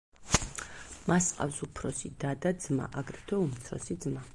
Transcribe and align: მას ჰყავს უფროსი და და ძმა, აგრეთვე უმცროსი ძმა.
მას 1.11 1.27
ჰყავს 1.33 1.61
უფროსი 1.69 2.13
და 2.25 2.35
და 2.47 2.57
ძმა, 2.65 2.93
აგრეთვე 3.05 3.45
უმცროსი 3.47 4.05
ძმა. 4.07 4.27